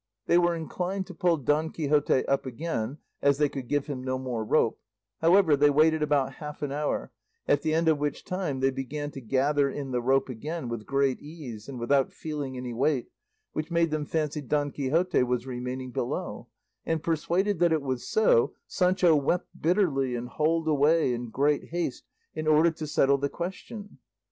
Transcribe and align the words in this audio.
They 0.25 0.39
were 0.39 0.55
inclined 0.55 1.05
to 1.05 1.13
pull 1.13 1.37
Don 1.37 1.69
Quixote 1.69 2.25
up 2.25 2.47
again, 2.47 2.97
as 3.21 3.37
they 3.37 3.49
could 3.49 3.67
give 3.67 3.85
him 3.85 4.03
no 4.03 4.17
more 4.17 4.43
rope; 4.43 4.79
however, 5.19 5.55
they 5.55 5.69
waited 5.69 6.01
about 6.01 6.37
half 6.37 6.63
an 6.63 6.71
hour, 6.71 7.11
at 7.47 7.61
the 7.61 7.75
end 7.75 7.87
of 7.87 7.99
which 7.99 8.25
time 8.25 8.61
they 8.61 8.71
began 8.71 9.11
to 9.11 9.21
gather 9.21 9.69
in 9.69 9.91
the 9.91 10.01
rope 10.01 10.27
again 10.27 10.69
with 10.69 10.87
great 10.87 11.19
ease 11.21 11.69
and 11.69 11.77
without 11.79 12.11
feeling 12.11 12.57
any 12.57 12.73
weight, 12.73 13.09
which 13.53 13.69
made 13.69 13.91
them 13.91 14.05
fancy 14.07 14.41
Don 14.41 14.71
Quixote 14.71 15.21
was 15.21 15.45
remaining 15.45 15.91
below; 15.91 16.47
and 16.83 17.03
persuaded 17.03 17.59
that 17.59 17.71
it 17.71 17.83
was 17.83 18.07
so, 18.09 18.55
Sancho 18.65 19.15
wept 19.15 19.49
bitterly, 19.61 20.15
and 20.15 20.29
hauled 20.29 20.67
away 20.67 21.13
in 21.13 21.29
great 21.29 21.65
haste 21.65 22.07
in 22.33 22.47
order 22.47 22.71
to 22.71 22.87
settle 22.87 23.19
the 23.19 23.29
question. 23.29 23.99